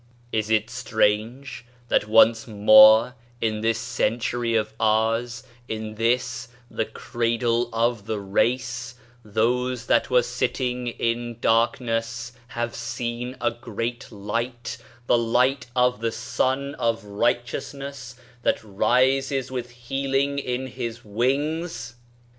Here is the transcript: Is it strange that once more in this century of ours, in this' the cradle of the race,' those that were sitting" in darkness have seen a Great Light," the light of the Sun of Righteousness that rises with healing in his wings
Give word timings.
Is 0.31 0.49
it 0.49 0.71
strange 0.71 1.63
that 1.89 2.07
once 2.07 2.47
more 2.47 3.13
in 3.39 3.61
this 3.61 3.77
century 3.77 4.55
of 4.55 4.73
ours, 4.79 5.43
in 5.67 5.93
this' 5.93 6.47
the 6.71 6.85
cradle 6.85 7.69
of 7.71 8.07
the 8.07 8.19
race,' 8.19 8.95
those 9.23 9.85
that 9.85 10.09
were 10.09 10.23
sitting" 10.23 10.87
in 10.87 11.37
darkness 11.39 12.31
have 12.47 12.73
seen 12.73 13.37
a 13.39 13.51
Great 13.51 14.11
Light," 14.11 14.79
the 15.05 15.19
light 15.19 15.67
of 15.75 15.99
the 16.01 16.11
Sun 16.11 16.73
of 16.79 17.05
Righteousness 17.05 18.15
that 18.41 18.63
rises 18.63 19.51
with 19.51 19.69
healing 19.69 20.39
in 20.39 20.65
his 20.65 21.05
wings 21.05 21.93